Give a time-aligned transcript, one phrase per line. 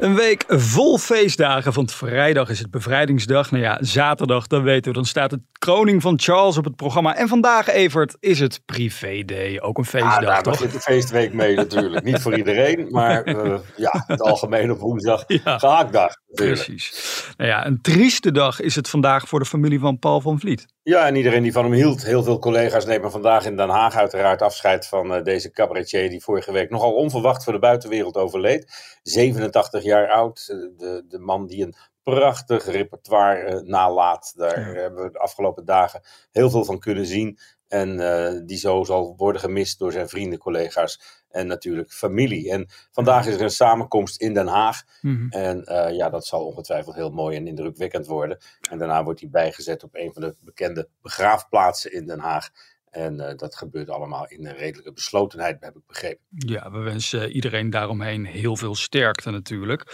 [0.00, 3.50] Een week vol feestdagen, want vrijdag is het bevrijdingsdag.
[3.50, 7.16] Nou ja, zaterdag, dan weten we, dan staat de kroning van Charles op het programma.
[7.16, 10.52] En vandaag, Evert, is het privé day, ook een feestdag, ah, daar toch?
[10.52, 12.04] begint de feestweek mee natuurlijk.
[12.04, 16.14] Niet voor iedereen, maar uh, ja, het algemeen op woensdag, ja, gehaktdag.
[16.34, 17.24] Precies.
[17.36, 20.66] Nou ja, een trieste dag is het vandaag voor de familie van Paul van Vliet.
[20.82, 22.04] Ja, en iedereen die van hem hield.
[22.04, 26.22] Heel veel collega's nemen vandaag in Den Haag uiteraard afscheid van uh, deze cabaretier die
[26.22, 28.98] vorige week nogal onverwacht voor de buitenwereld overleed.
[29.02, 34.32] 87 jaar oud, de, de man die een prachtig repertoire uh, nalaat.
[34.36, 34.80] Daar ja.
[34.80, 37.38] hebben we de afgelopen dagen heel veel van kunnen zien.
[37.68, 42.50] En uh, die zo zal worden gemist door zijn vrienden, collega's en natuurlijk familie.
[42.50, 44.82] En vandaag is er een samenkomst in Den Haag.
[45.00, 45.30] Mm -hmm.
[45.30, 48.38] En uh, ja, dat zal ongetwijfeld heel mooi en indrukwekkend worden.
[48.70, 52.50] En daarna wordt hij bijgezet op een van de bekende begraafplaatsen in Den Haag.
[52.90, 56.24] En uh, dat gebeurt allemaal in een redelijke beslotenheid, heb ik begrepen.
[56.28, 59.84] Ja, we wensen iedereen daaromheen heel veel sterkte natuurlijk.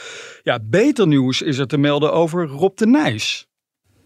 [0.42, 3.48] Ja, beter nieuws is er te melden over Rob de Nijs.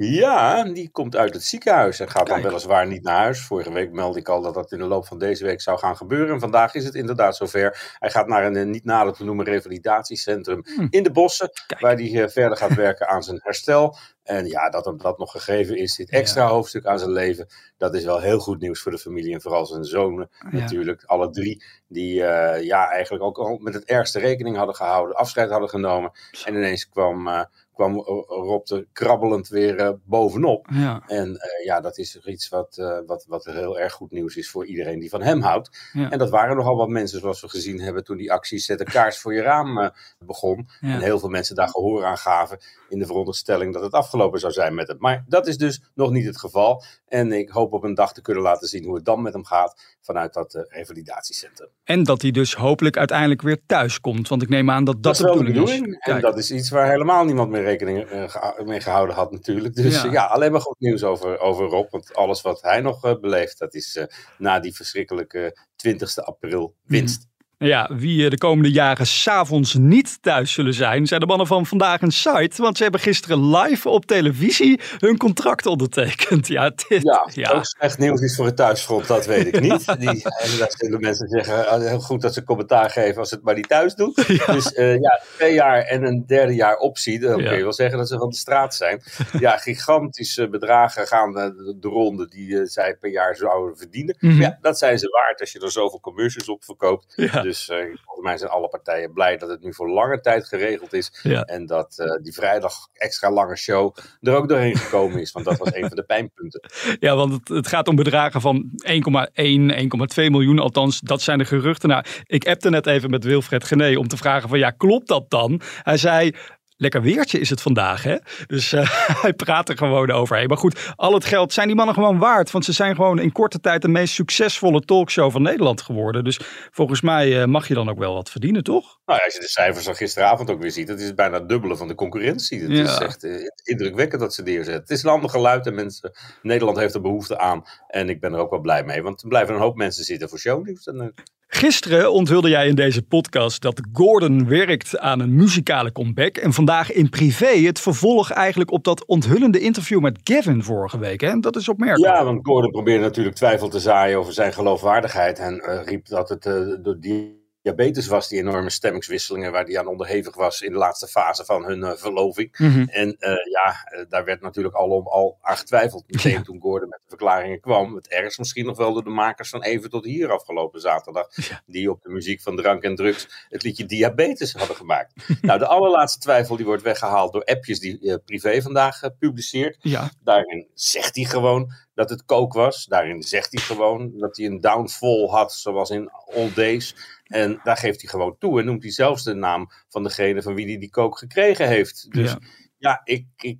[0.03, 2.43] Ja, die komt uit het ziekenhuis en gaat Kijk.
[2.43, 3.41] dan weliswaar niet naar huis.
[3.41, 5.97] Vorige week meldde ik al dat dat in de loop van deze week zou gaan
[5.97, 6.35] gebeuren.
[6.35, 7.95] En vandaag is het inderdaad zover.
[7.99, 10.87] Hij gaat naar een niet nader te noemen revalidatiecentrum hm.
[10.91, 11.51] in de bossen.
[11.67, 11.81] Kijk.
[11.81, 13.97] Waar hij uh, verder gaat werken aan zijn herstel.
[14.23, 16.49] En ja, dat hem dat nog gegeven is, dit extra ja.
[16.49, 17.47] hoofdstuk aan zijn leven.
[17.77, 19.35] Dat is wel heel goed nieuws voor de familie.
[19.35, 20.59] En vooral zijn zonen ja.
[20.59, 21.05] natuurlijk.
[21.05, 25.17] Alle drie die uh, ja, eigenlijk ook al met het ergste rekening hadden gehouden.
[25.17, 26.11] Afscheid hadden genomen.
[26.45, 27.29] En ineens kwam...
[27.29, 27.43] Uh,
[27.81, 30.67] kwam Rob er krabbelend weer uh, bovenop.
[30.73, 31.03] Ja.
[31.07, 34.67] En uh, ja, dat is iets wat, wat, wat heel erg goed nieuws is voor
[34.67, 35.91] iedereen die van hem houdt.
[35.93, 36.11] Ja.
[36.11, 38.87] En dat waren nogal wat mensen, zoals we gezien hebben toen die actie Zet een
[38.87, 40.69] kaars voor je raam begon.
[40.81, 40.95] Ja.
[40.95, 42.59] En heel veel mensen daar gehoor aan gaven
[42.89, 44.97] in de veronderstelling dat het afgelopen zou zijn met hem.
[44.99, 46.83] Maar dat is dus nog niet het geval.
[47.09, 49.45] En ik hoop op een dag te kunnen laten zien hoe het dan met hem
[49.45, 51.69] gaat vanuit dat revalidatiecentrum.
[51.85, 54.29] En dat hij dus hopelijk uiteindelijk weer thuis komt.
[54.29, 55.99] Want ik neem aan dat dat, dat de bedoeling is.
[55.99, 56.17] Kijk.
[56.17, 59.75] En dat is iets waar helemaal niemand meer rekening uh, mee gehouden had natuurlijk.
[59.75, 60.13] Dus ja.
[60.13, 61.91] Ja, alleen maar goed nieuws over, over Rob.
[61.91, 64.07] Want alles wat hij nog uh, beleeft, dat is
[64.39, 67.23] na die verschrikkelijke 20 april winst.
[67.23, 67.30] Mm.
[67.65, 72.03] Ja, wie de komende jaren s'avonds niet thuis zullen zijn, zijn de mannen van Vandaag
[72.03, 72.63] een Site.
[72.63, 76.49] Want ze hebben gisteren live op televisie hun contract ondertekend.
[76.49, 77.51] Ja, dit, ja, ja.
[77.51, 79.87] ook slecht nieuws is voor het thuisfront, dat weet ik niet.
[80.01, 83.45] Die, en daar zullen mensen zeggen, heel goed dat ze commentaar geven als ze het
[83.45, 84.15] maar niet thuis doen.
[84.31, 84.53] Ja.
[84.53, 87.49] Dus uh, ja, twee jaar en een derde jaar optie, dan ja.
[87.49, 89.03] kun je wel zeggen dat ze van de straat zijn.
[89.39, 94.17] Ja, gigantische bedragen gaan de, de ronde die uh, zij per jaar zouden verdienen.
[94.19, 94.41] Mm -hmm.
[94.41, 97.13] Ja, dat zijn ze waard als je er zoveel commercials op verkoopt.
[97.17, 97.43] Ja.
[97.43, 100.93] Dus uh, volgens mij zijn alle partijen blij dat het nu voor lange tijd geregeld
[100.93, 101.21] is.
[101.23, 101.43] Ja.
[101.43, 105.33] En dat uh, die vrijdag extra lange show er ook doorheen gekomen is.
[105.33, 106.61] Want dat was een van de pijnpunten.
[107.01, 110.59] Ja, want het, het gaat om bedragen van 1,1, 1,2 miljoen.
[110.59, 111.89] Althans, dat zijn de geruchten.
[111.89, 115.31] Nou, ik appte net even met Wilfred Gené om te vragen van ja, klopt dat
[115.31, 115.61] dan?
[115.83, 116.35] Hij zei,
[116.81, 118.03] lekker weertje is het vandaag.
[118.03, 118.17] Hè?
[118.47, 118.91] Dus uh,
[119.23, 120.49] hij praat er gewoon overheen.
[120.49, 122.51] Maar goed, al het geld zijn die mannen gewoon waard.
[122.51, 126.25] Want ze zijn gewoon in korte tijd de meest succesvolle talkshow van Nederland geworden.
[126.25, 128.99] Dus volgens mij uh, mag je dan ook wel wat verdienen, toch?
[129.05, 130.87] Nou ja, als je de cijfers van gisteravond ook weer ziet.
[130.87, 132.61] Dat is bijna het dubbele van de concurrentie.
[132.61, 132.83] Het ja.
[132.83, 134.83] is echt uh, indrukwekkend dat ze neerzetten.
[134.83, 136.13] Het is een ander geluid en mensen,
[136.43, 137.63] Nederland heeft er behoefte aan.
[137.87, 139.03] En ik ben er ook wel blij mee.
[139.03, 140.87] Want er blijven een hoop mensen zitten voor shownieuws.
[140.87, 141.15] En,
[141.53, 146.37] Gisteren onthulde jij in deze podcast dat Gordon werkt aan een muzikale comeback.
[146.37, 151.21] En vandaag in privé het vervolg eigenlijk op dat onthullende interview met Gavin vorige week.
[151.21, 151.41] Hè?
[151.41, 152.15] Dat is opmerkelijk.
[152.15, 155.39] Ja, want Gordon probeerde natuurlijk twijfel te zaaien over zijn geloofwaardigheid.
[155.39, 159.79] En uh, riep dat het uh, door die diabetes was, die enorme stemmingswisselingen waar hij
[159.79, 162.59] aan onderhevig was in de laatste fase van hun uh, verloving.
[162.59, 162.89] Mm -hmm.
[162.89, 166.05] En uh, ja, uh, daar werd natuurlijk al, om, al aan getwijfeld.
[166.07, 166.43] Meteen ja.
[166.43, 167.95] toen Gordon met de verklaringen kwam.
[167.95, 171.29] Het ergst misschien nog wel door de makers van Even tot hier afgelopen zaterdag.
[171.49, 171.63] Ja.
[171.67, 175.15] Die op de muziek van drank en drugs het liedje Diabetes hadden gemaakt.
[175.43, 179.77] nou, de allerlaatste twijfel die wordt weggehaald door appjes die Privé vandaag publiceert.
[179.81, 180.11] Ja.
[180.23, 182.85] Daarin zegt hij gewoon dat het kook was.
[182.85, 186.95] Daarin zegt hij gewoon dat hij een downfall had, zoals in All Days.
[187.31, 190.55] En daar geeft hij gewoon toe en noemt hij zelfs de naam van degene van
[190.55, 192.07] wie hij die kook gekregen heeft.
[192.11, 192.39] Dus ja,
[192.79, 193.59] Ja, ik, ik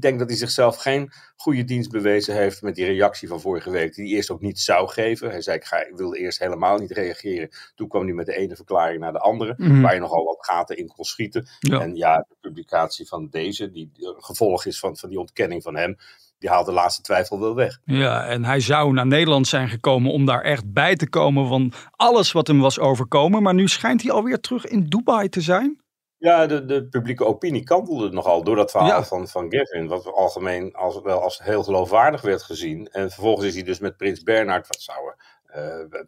[0.00, 3.94] denk dat hij zichzelf geen goede dienst bewezen heeft met die reactie van vorige week.
[3.94, 5.30] Die hij eerst ook niet zou geven.
[5.30, 7.48] Hij zei, ik, ga, ik wilde eerst helemaal niet reageren.
[7.74, 9.54] Toen kwam hij met de ene verklaring naar de andere.
[9.56, 9.80] Mhm.
[9.80, 11.48] Waar je nogal wat gaten in kon schieten.
[11.58, 11.80] Ja.
[11.80, 15.96] En ja, de publicatie van deze, die gevolg is van, van die ontkenning van hem.
[16.40, 17.78] Die haalt de laatste twijfel wel weg.
[17.84, 21.72] Ja, en hij zou naar Nederland zijn gekomen om daar echt bij te komen van
[21.96, 23.42] alles wat hem was overkomen.
[23.42, 25.80] Maar nu schijnt hij alweer terug in Dubai te zijn.
[26.16, 29.04] Ja, de, de publieke opinie kantelde nogal door dat verhaal Ja.
[29.04, 29.86] van, van Gavin.
[29.88, 32.88] Wat algemeen als, wel als heel geloofwaardig werd gezien.
[32.92, 35.39] En vervolgens is hij dus met Prins Bernhard, wat zouden eh,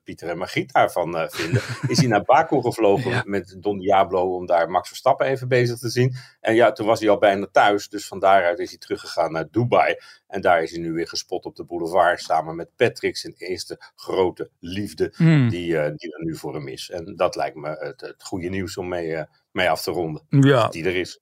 [0.04, 3.22] Pieter en Margriet daarvan eh, vinden, is hij naar Baku gevlogen Ja.
[3.26, 6.14] met Don Diablo om daar Max Verstappen even bezig te zien.
[6.40, 9.48] En ja, toen was hij al bijna thuis, dus van daaruit is hij teruggegaan naar
[9.50, 9.96] Dubai.
[10.26, 13.80] En daar is hij nu weer gespot op de boulevard samen met Patrick, zijn eerste
[13.96, 15.48] grote liefde Hmm.
[15.48, 16.90] die, eh, die er nu voor hem is.
[16.90, 20.22] En dat lijkt me het, het goede nieuws om mee, eh, mee af te ronden.
[20.28, 21.20] Ja, Die er is.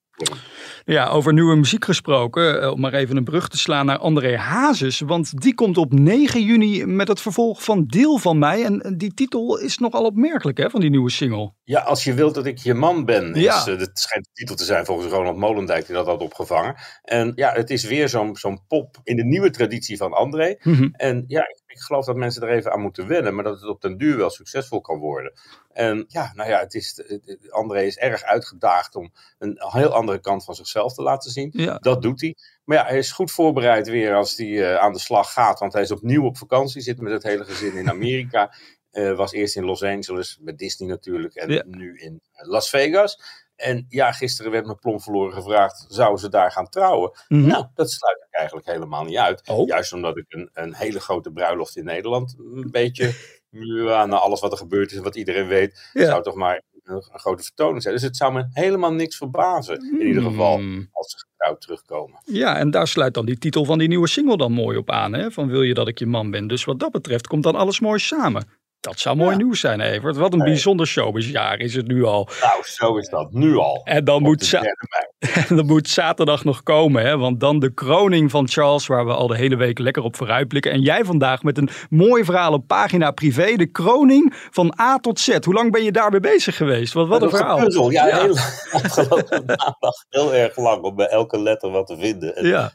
[0.85, 4.37] Ja, over nieuwe muziek gesproken, eh, om maar even een brug te slaan naar André
[4.37, 5.01] Hazes.
[5.01, 8.65] Want die komt op 9 juni met het vervolg van Deel van mij.
[8.65, 11.53] En eh, die titel is nogal opmerkelijk hè, van die nieuwe single.
[11.65, 13.35] Ja, als je wilt dat ik je man ben.
[13.35, 13.67] Is, Ja.
[13.67, 16.75] eh, dat schijnt de titel te zijn volgens Ronald Molendijk die dat had opgevangen.
[17.03, 20.57] En ja, het is weer zo'n zo'n pop in de nieuwe traditie van André.
[20.63, 20.89] Mhm.
[20.93, 23.35] En ja, ik, geloof dat mensen er even aan moeten wennen.
[23.35, 25.33] Maar dat het op den duur wel succesvol kan worden.
[25.73, 27.03] En ja, nou ja, het is,
[27.51, 31.51] André is erg uitgedaagd om een heel andere kant van zichzelf te laten zien.
[31.53, 31.79] Ja.
[31.79, 32.37] Dat doet hij.
[32.65, 35.59] Maar ja, hij is goed voorbereid weer als hij eh, aan de slag gaat.
[35.59, 38.53] Want hij is opnieuw op vakantie, zit met het hele gezin in Amerika.
[38.91, 41.35] Eh, was eerst in Los Angeles, met Disney natuurlijk.
[41.35, 41.63] En Ja.
[41.67, 43.21] nu in Las Vegas.
[43.57, 47.11] En ja, gisteren werd me plom verloren gevraagd, zouden ze daar gaan trouwen?
[47.29, 47.47] Mhm.
[47.47, 49.43] Nou, dat sluit eigenlijk helemaal niet uit.
[49.49, 49.67] Oh.
[49.67, 53.13] Juist omdat ik een, een hele grote bruiloft in Nederland een beetje,
[53.51, 56.05] ja, na alles wat er gebeurd is en wat iedereen weet, Ja.
[56.07, 57.95] zou toch maar een, een grote vertoning zijn.
[57.95, 60.89] Dus het zou me helemaal niks verbazen, in ieder geval, Hmm.
[60.93, 62.19] als ze getrouwd terugkomen.
[62.25, 65.13] Ja, en daar sluit dan die titel van die nieuwe single dan mooi op aan.
[65.13, 65.31] Hè?
[65.31, 66.47] Van wil je dat ik je man ben?
[66.47, 68.45] Dus wat dat betreft komt dan alles mooi samen.
[68.81, 69.37] Dat zou mooi Ja.
[69.37, 70.17] nieuws zijn, Evert.
[70.17, 70.49] Wat een Nee.
[70.49, 72.29] bijzonder showbizjaar is het nu al.
[72.41, 73.81] Nou, zo is dat nu al.
[73.85, 74.63] En dan moet, za-
[75.49, 77.17] en dan moet zaterdag nog komen, hè?
[77.19, 80.73] want dan de kroning van Charles, waar we al de hele week lekker op vooruitblikken.
[80.73, 85.21] En jij vandaag met een mooi verhaal op pagina privé, de kroning van A tot
[85.21, 85.37] Z.
[85.45, 86.93] Hoe lang ben je daarbij bezig geweest?
[86.93, 87.59] Wat, wat een verhaal.
[87.59, 87.91] gepuzzel.
[87.91, 88.21] Ja, Ja.
[88.21, 88.37] Heel,
[88.83, 92.37] afgelopen maandag heel erg lang om bij elke letter wat te vinden.
[92.37, 92.73] En Ja.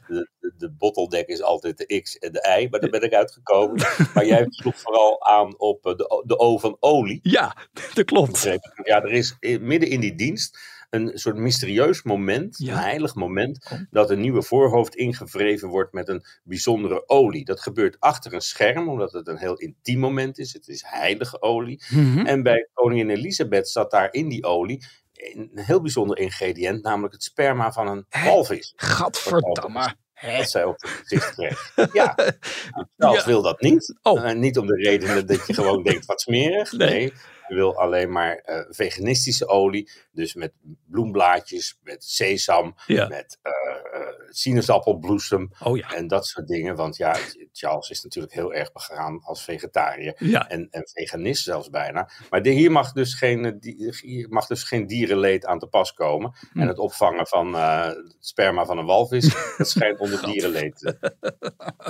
[0.56, 3.76] De, bottleneck is altijd de X en de Y, maar daar ben ik uitgekomen.
[4.14, 7.18] maar jij sloeg vooral aan op eh, de, O- de O van olie.
[7.22, 7.56] Ja,
[7.94, 8.42] dat klopt.
[8.82, 10.58] Ja, er is midden in die dienst
[10.90, 12.72] een soort mysterieus moment, Ja.
[12.72, 17.44] een heilig moment, dat een nieuwe voorhoofd ingevreven wordt met een bijzondere olie.
[17.44, 20.52] Dat gebeurt achter een scherm, omdat het een heel intiem moment is.
[20.52, 21.82] Het is heilige olie.
[21.90, 22.26] Mhm.
[22.26, 27.22] En bij koningin Elisabeth zat daar in die olie een heel bijzonder ingrediënt, namelijk het
[27.22, 28.72] sperma van een walvis.
[28.76, 29.94] Gadverdamme.
[30.16, 30.36] Hè?
[30.36, 31.72] Dat zij op het gezicht kreeg.
[31.92, 33.26] Ja, nou, Charles Ja.
[33.26, 33.94] wil dat niet.
[34.02, 34.28] Oh.
[34.30, 36.72] Eh, niet om de reden dat je gewoon denkt, wat smerig.
[36.72, 36.88] Nee.
[36.88, 37.12] Nee,
[37.54, 39.90] wil alleen maar eh, veganistische olie.
[40.12, 40.52] Dus met
[40.86, 43.08] bloemblaadjes, met sesam, Ja.
[43.08, 43.52] met eh,
[44.00, 45.92] eh, sinaasappelbloesem Oh ja.
[45.92, 46.76] en dat soort dingen.
[46.76, 47.16] Want ja,
[47.52, 50.14] Charles is natuurlijk heel erg begaan als vegetariër.
[50.18, 50.48] Ja.
[50.48, 52.10] En, en veganist zelfs bijna.
[52.30, 53.58] Maar de, hier, mag dus geen,
[54.00, 56.34] hier mag dus geen dierenleed aan te pas komen.
[56.52, 56.60] Hm.
[56.60, 60.96] En het opvangen van het sperma van een walvis, dat schijnt onder dierenleed te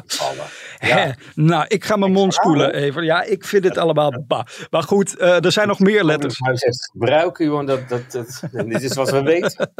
[0.06, 0.46] vallen.
[0.78, 1.10] Hè?
[1.34, 3.04] Nou, ik ga mijn mond spoelen even.
[3.04, 4.46] Ja, ik vind het allemaal ba.
[4.70, 6.38] Maar goed, eh, er zijn nog meer letters.
[6.38, 9.70] Heeft gebruiken, joh, dat, dat, dat, dit is wat we weten.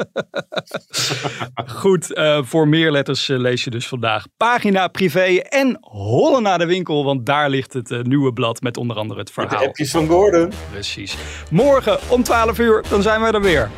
[1.83, 6.59] Goed, eh, voor meer letters eh, lees je dus vandaag pagina privé en hollen naar
[6.59, 7.05] de winkel.
[7.05, 9.69] Want daar ligt het eh, nieuwe blad met onder andere het Met de verhaal.
[9.69, 10.53] appjes van Gordon.
[10.71, 11.17] Precies.
[11.51, 13.71] Morgen om 12 uur, dan zijn we er weer.